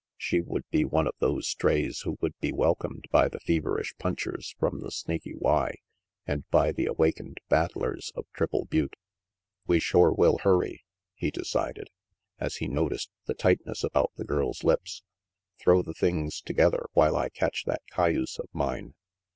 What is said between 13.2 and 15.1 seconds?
the tightness about the girl's lips.